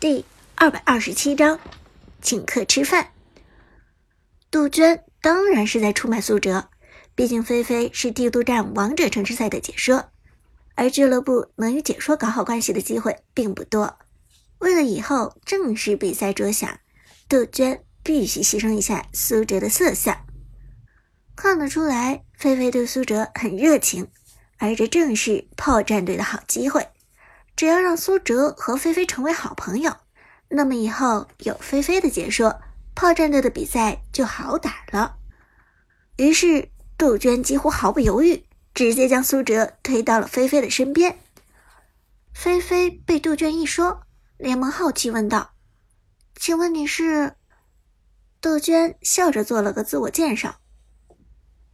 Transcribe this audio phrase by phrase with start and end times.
[0.00, 1.58] 第二百二十七章，
[2.22, 3.08] 请客吃饭。
[4.48, 6.70] 杜鹃当然是在出卖苏哲，
[7.16, 10.12] 毕竟菲菲是帝都站王者城市赛的解说，
[10.76, 13.98] 而俱乐部能与解说搞好关系的机会并不多。
[14.58, 16.78] 为了以后正式比赛着想，
[17.28, 20.24] 杜鹃必须牺牲一下苏哲的色相。
[21.34, 24.06] 看得出来，菲菲对苏哲很热情，
[24.58, 26.86] 而这正是炮战队的好机会。
[27.58, 29.92] 只要让苏哲和菲菲成为好朋友，
[30.48, 32.60] 那么以后有菲菲的解说，
[32.94, 35.16] 炮战队的比赛就好打了。
[36.18, 41.18] 于是杜鹃几乎毫不犹豫，直接将苏哲推到了菲菲的身边。
[42.32, 44.02] 菲菲被杜鹃一说，
[44.36, 45.50] 连忙好奇问道
[46.38, 47.34] ：“请问你是？”
[48.40, 50.60] 杜鹃笑着做了个自我介绍。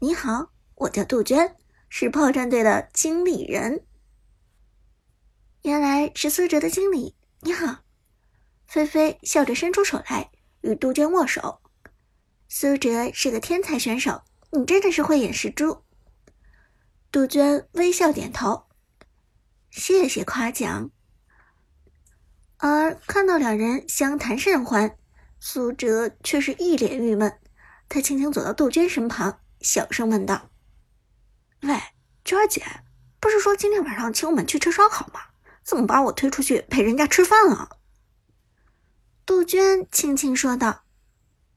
[0.00, 1.56] 你好，我叫杜鹃，
[1.88, 3.86] 是炮战队的经理人。
[5.70, 7.14] 原来是苏哲的经理。
[7.42, 7.84] 你好，
[8.66, 11.60] 菲菲笑着伸出手来与杜鹃握手。
[12.48, 15.84] 苏哲是个天才选手，你真的是慧眼识珠。
[17.12, 18.64] 杜鹃微笑点头，
[19.70, 20.90] 谢谢夸奖。
[22.56, 24.96] 而看到两人相谈甚欢，
[25.38, 27.38] 苏哲却是一脸郁闷。
[27.88, 29.38] 他轻轻走到杜鹃身旁。
[29.60, 30.50] 小声问道
[31.62, 31.80] ：“喂，
[32.24, 32.60] 娟儿姐，
[33.20, 35.20] 不是说今天晚上请我们去吃烧烤吗？
[35.70, 37.76] 怎么把我推出去陪人家吃饭了？”
[39.24, 40.82] 杜鹃轻轻说道：“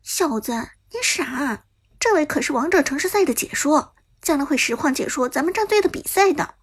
[0.00, 0.52] 小子，
[0.92, 1.64] 你傻！
[1.98, 6.54] 这位可是王者城市赛的解说，将来会实况解说咱们战队的比赛的。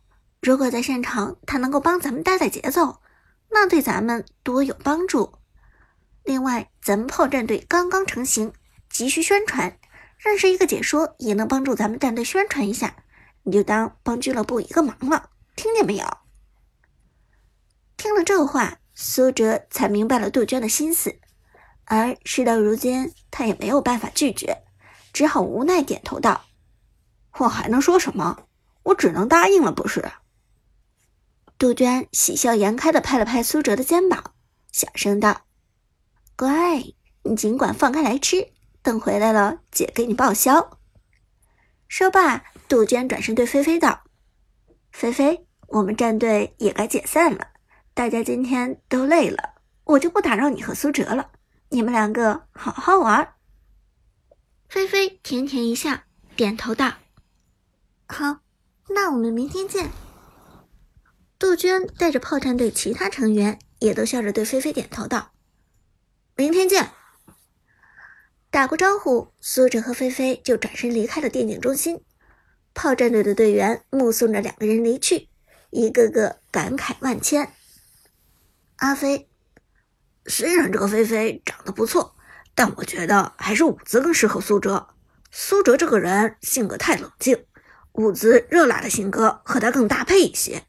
[0.41, 3.01] 如果在现场他能够帮咱们带带节奏，
[3.49, 5.33] 那对咱们多有帮助。
[6.23, 8.53] 另外，咱们炮战队刚刚成型，
[8.89, 9.77] 急需宣传。”
[10.19, 12.95] 认识一个解说也能帮助咱们战队宣传一下，
[13.43, 16.22] 你就当帮俱乐部一个忙了，听见没有？
[18.03, 21.15] 听了这话，苏哲才明白了杜鹃的心思，
[21.85, 24.61] 而事到如今，他也没有办法拒绝，
[25.13, 26.43] 只好无奈点头道
[27.39, 28.45] ：“我还能说什么？
[28.83, 30.11] 我只能答应了，不是？”
[31.57, 34.33] 杜鹃喜笑颜开的拍了拍苏哲的肩膀，
[34.73, 35.43] 小声道
[36.35, 36.83] ：“乖，
[37.23, 38.49] 你尽管放开来吃。”
[38.83, 40.77] 等回来了，姐给你报销。
[41.87, 44.03] 说罢，杜鹃转身对菲菲道
[44.91, 47.47] ：“菲菲，我们战队也该解散了，
[47.93, 51.31] 大家今天都累了，我就不打扰你和苏哲了。
[51.69, 53.35] 你们两个好好玩。”
[54.67, 55.99] 菲菲甜甜一笑，
[56.35, 56.93] 点头道
[58.09, 58.39] ：“好，
[58.89, 59.91] 那我们明天见。”
[61.37, 65.31] 杜鹃带着炮战队其他成员也都笑着对菲菲点头道
[66.35, 66.89] ：“明天见。”
[68.49, 72.03] 打过招呼，苏哲和菲菲就转身离开了电竞中心。
[72.73, 75.27] 炮战队的队员目送着两个人离去，
[75.69, 77.53] 一个个感慨万千。
[78.83, 79.29] 阿飞，
[80.25, 82.17] 虽然这个菲菲长得不错，
[82.53, 84.89] 但我觉得还是伍兹更适合苏哲。
[85.31, 87.45] 苏哲这个人性格太冷静，
[87.93, 90.65] 伍兹热辣的性格和他更搭配一些。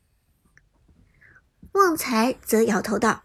[1.72, 3.24] 旺财则摇头道：“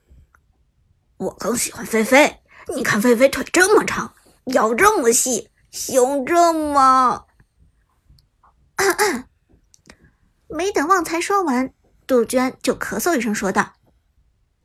[1.17, 2.39] 我更喜欢菲菲，
[2.75, 4.15] 你看菲菲腿这么长。”
[4.55, 7.27] 腰这么细，胸这么……
[10.49, 11.71] 没等旺财说完，
[12.07, 13.73] 杜鹃就咳嗽一声说道：“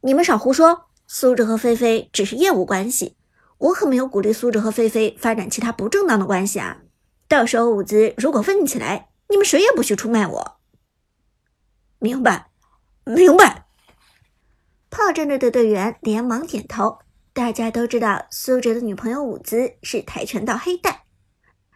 [0.07, 0.91] 你们少胡说！
[1.07, 3.17] 苏哲和菲菲只是业务关系，
[3.57, 6.83] 我可没有鼓励苏哲和菲菲发展其他不正当的关系啊！
[7.27, 10.57] 到时候伍兹如果问起来，你们谁也不许出卖我。”
[12.01, 12.51] 明白，
[13.05, 13.67] 明白。
[14.91, 16.99] 炮战队的队员连忙点头。
[17.33, 21.07] 大家都知道苏哲的女朋友伍兹是跆拳道黑带，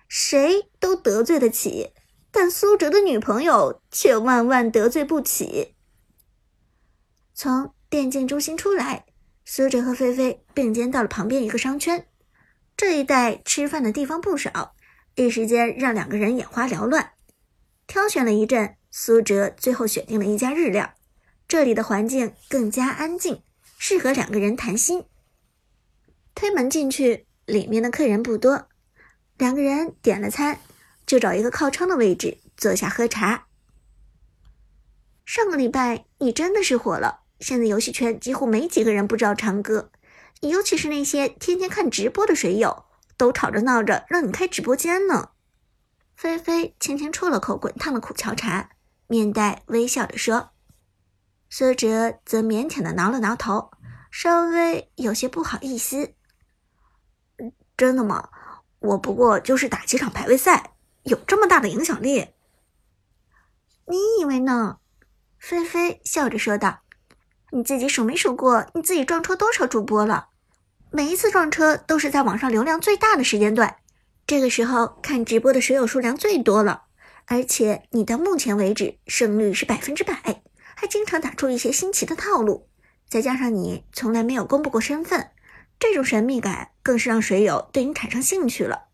[0.06, 1.95] 谁都得罪得起，
[2.31, 5.75] 但苏哲的女朋友却万万得罪不起。
[7.34, 9.06] 从电竞中心出来，
[9.47, 12.06] 苏哲和菲菲并肩到了旁边一个商圈。
[12.76, 14.75] 这一带吃饭的地方不少，
[15.15, 17.12] 一时间让两个人眼花缭乱。
[17.87, 20.94] 挑选了一阵，苏哲最后选定了一家日料，
[21.48, 23.43] 这里的环境更加安静，
[23.78, 25.06] 适合两个人谈心。
[26.34, 28.68] 推门进去，里面的客人不多，
[29.39, 30.60] 两个人点了餐，
[31.07, 33.47] 就找一个靠窗的位置坐下喝茶。
[35.24, 39.90] 上个礼拜你真的是火了，现在游戏圈几乎没几个人不知道长歌，
[40.40, 42.84] 尤其是那些天天看直播的水友，
[43.16, 45.30] 都吵着闹着让你开直播间呢。
[46.16, 48.70] 菲菲轻轻啜了口滚烫的苦荞茶，
[49.06, 50.50] 面带微笑的说。
[51.48, 53.70] 苏哲则腼腆的挠了挠头，
[54.10, 56.14] 稍微有些不好意思。
[57.76, 58.30] 真的吗？
[58.80, 60.72] 我不过就是打几场排位赛，
[61.04, 62.34] 有这么大的影响力？
[63.86, 64.78] 你以为呢？
[65.38, 66.80] 菲菲笑着说道。
[67.50, 70.28] 你自己数没数过，你自己撞车多少主播了？
[70.91, 73.77] 每一次撞车都是在网上流量最大的时间段，
[74.27, 76.84] 这个时候看直播的水友数量最多了。
[77.27, 80.42] 而且你到目前为止胜率是百分之百，
[80.74, 82.68] 还经常打出一些新奇的套路，
[83.09, 85.30] 再加上你从来没有公布过身份，
[85.78, 88.84] 这种神秘感更是让水友对你产生兴趣了。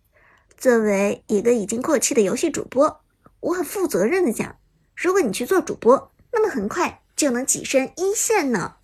[0.56, 3.00] 作为一个已经过气的游戏主播，
[3.40, 4.56] 我很负责任的讲，
[4.96, 8.76] 如果你去做主播，那么很快就能跻身一线呢。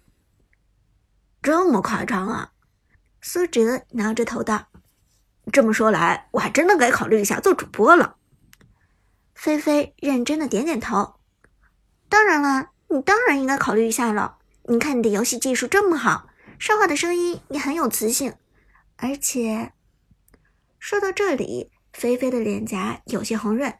[1.43, 2.53] 这么夸张啊？
[3.21, 4.69] 苏哲挠着头道
[5.53, 8.17] ：“这么说来，我还真的该考虑一下做主播了。”
[9.37, 11.17] 菲菲认真的点点头，
[12.09, 14.39] 当然了，你当然应该考虑一下了。
[14.71, 18.37] 你看你的游戏技术这么好，说话的声音也很有磁性，
[18.97, 19.75] 而且……
[20.79, 23.79] 说到这里，菲菲的脸颊有些红润，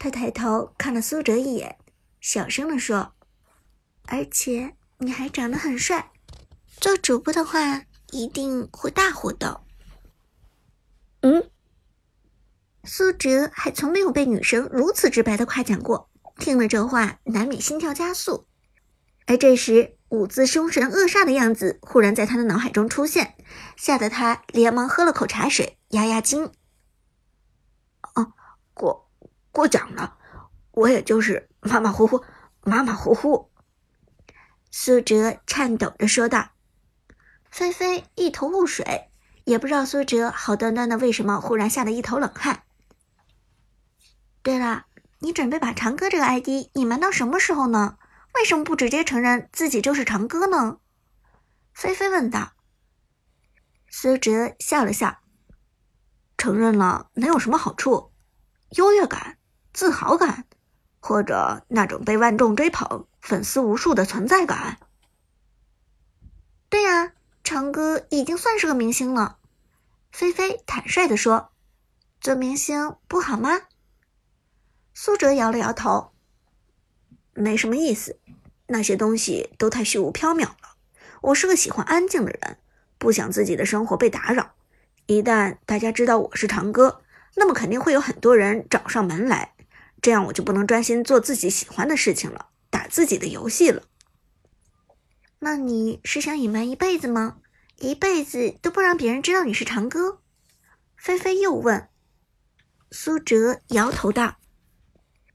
[0.00, 1.78] 她抬头看了苏哲一眼，
[2.20, 3.14] 小声的说
[4.10, 6.10] ：“而且你还长得很帅，
[6.66, 9.62] 做主播的话一定会大火的。”
[11.22, 11.48] 嗯。
[12.82, 18.46] 苏哲还从没有被女生如此直白的夸奖过，听了这话，难免心跳加速。
[19.26, 23.36] 而这时，舞姿凶神恶煞的样子忽然在他的脑海中出现，
[23.76, 26.50] 吓得他连忙喝了口茶水压压惊。
[28.14, 28.32] 哦，
[28.72, 29.10] 过
[29.52, 30.16] 过奖了，
[30.72, 32.24] 我也就是马马虎虎，
[32.62, 33.49] 马马虎虎。
[34.70, 36.50] 苏哲颤抖着说道。
[37.50, 39.10] 菲菲一头雾水，
[39.44, 42.62] 也不知道苏哲好端端的为什么忽然吓得一头冷汗。
[44.42, 44.86] 对了，
[45.18, 47.98] 你准备把长歌这个 ID 隐瞒到什么时候呢？
[48.34, 50.78] 为什么不直接承认自己就是长歌呢？
[51.74, 52.52] 菲菲问道。
[53.90, 55.18] 苏哲笑了笑，
[56.38, 58.12] 承认了能有什么好处？
[58.76, 59.36] 优越感、
[59.72, 60.44] 自豪感，
[61.00, 64.78] 或者那种被万众追捧、粉丝无数的存在感？
[66.68, 67.12] 对呀，
[67.42, 69.38] 长歌已经算是个明星了。
[70.12, 71.50] 菲菲坦率的说
[72.20, 73.62] ：“做明星不好吗？”
[74.94, 76.12] 苏哲摇了摇头，
[77.32, 78.18] 没什么意思，
[78.66, 80.76] 那些东西都太虚无缥缈了。
[81.22, 82.58] 我是个喜欢安静的人，
[82.98, 84.52] 不想自己的生活被打扰。
[85.06, 87.02] 一旦大家知道我是长歌，
[87.36, 89.54] 那么肯定会有很多人找上门来，
[90.00, 93.82] 这样我就不能专心做自己喜欢的事情了，打自己的游戏了。
[95.40, 97.38] 那你是想隐瞒一辈子吗？
[97.78, 100.20] 一辈子都不让别人知道你是长歌？
[100.96, 101.88] 菲菲又问。
[102.90, 104.36] 苏哲摇头道。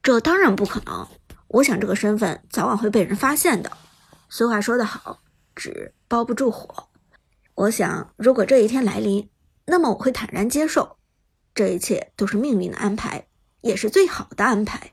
[0.03, 1.07] 这当然不可能。
[1.47, 3.71] 我想这个身份早晚会被人发现的。
[4.29, 5.21] 俗话说得好，
[5.55, 6.89] 纸包不住火。
[7.55, 9.29] 我想，如果这一天来临，
[9.65, 10.97] 那么我会坦然接受，
[11.53, 13.27] 这一切都是命运的安排，
[13.61, 14.91] 也是最好的安排。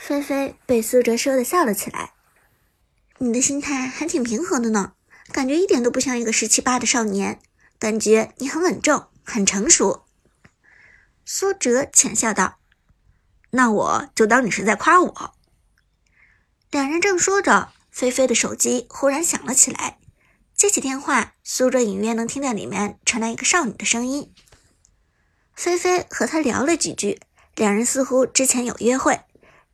[0.00, 2.14] 菲菲被苏哲说的笑了起来。
[3.18, 4.94] 你的心态还挺平和的呢，
[5.30, 7.38] 感觉一点都不像一个十七八的少年，
[7.78, 10.06] 感觉你很稳重，很成熟。
[11.26, 12.56] 苏哲浅笑道。
[13.50, 15.34] 那我就当你是在夸我。
[16.70, 19.98] 两人正说着，菲菲的手机忽然响了起来。
[20.54, 24.32] 接起电话，苏哲隐约能听到里面传来一个少女的声音。
[25.54, 27.20] 菲菲和他聊了几句，
[27.54, 29.20] 两人似乎之前有约会。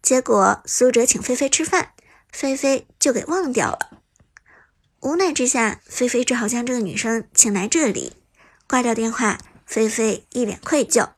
[0.07, 1.91] 结果苏哲请菲菲吃饭，
[2.31, 4.05] 菲菲就给忘掉了。
[5.01, 8.13] 无奈之下，菲菲只好将这个女生请来这里。
[8.69, 11.09] 挂掉电话，菲菲一脸愧疚。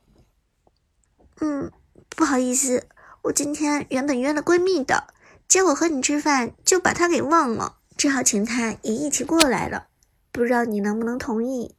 [1.38, 1.70] 嗯。
[2.16, 2.88] 不好意思，
[3.24, 5.12] 我今天原本约了闺蜜的，
[5.46, 9.88] 结果和你吃饭就把她给忘了，只好请她也一起过来了。
[10.32, 11.76] 不知道你能不能同意？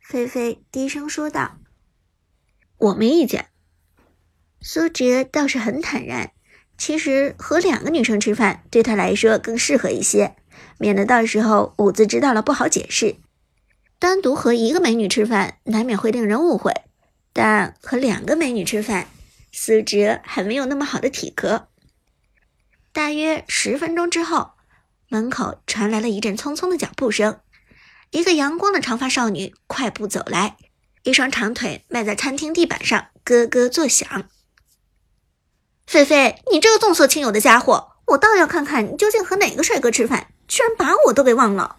[0.00, 1.58] 菲菲低声说道。
[2.76, 3.50] 我没意见。
[4.60, 6.32] 苏哲倒是很坦然，
[6.76, 10.36] 其实和两个女生吃饭对他来说更适合一些，
[10.78, 13.16] 免得到时候舞姿知道了不好解释。
[13.98, 16.72] 单独和一个美女吃饭难免会令人误会，
[17.32, 19.08] 但和两个美女吃饭。
[19.50, 21.68] 苏哲还没有那么好的体格。
[22.92, 24.50] 大约十分钟之后，
[25.08, 27.40] 门口传来了一阵匆匆的脚步声，
[28.10, 30.56] 一个阳光的长发少女快步走来，
[31.02, 34.28] 一双长腿迈在餐厅地板上咯咯作响。
[35.88, 41.76] 菲菲，你这个重色轻友的家伙，我倒要看看你究竟和哪个帅哥吃饭，居然把我都给忘了！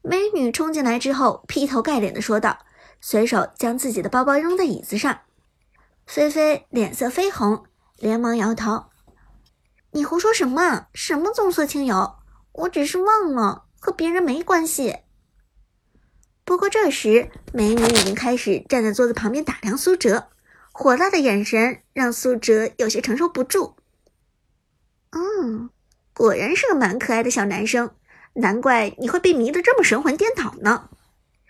[0.00, 2.60] 美女冲进来之后，劈头盖脸的说道，
[3.02, 5.18] 随手将自己的包包扔在椅子上。
[6.06, 7.64] 菲菲脸色绯红，
[7.98, 8.86] 连忙摇头
[9.92, 10.86] ：“你胡说什么？
[10.94, 12.14] 什么重色轻友？
[12.52, 15.00] 我只是忘了，和别人没关系。”
[16.46, 20.28] 不过这时，美女已经开始站在桌子旁边打量苏哲，
[20.78, 23.76] 火辣的眼神让苏哲有些承受不住。
[25.12, 25.70] “嗯，
[26.12, 27.92] 果然是个蛮可爱的小男生，
[28.34, 30.90] 难怪你会被迷得这么神魂颠倒呢。